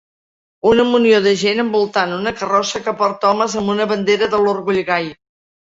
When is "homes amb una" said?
3.35-3.89